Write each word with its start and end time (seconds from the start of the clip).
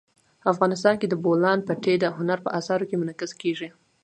افغانستان 0.51 0.95
کې 0.97 1.07
د 1.09 1.13
بولان 1.23 1.59
پټي 1.67 1.95
د 1.99 2.05
هنر 2.17 2.39
په 2.45 2.49
اثار 2.59 2.81
کې 2.89 2.99
منعکس 3.01 3.31
کېږي. 3.41 3.69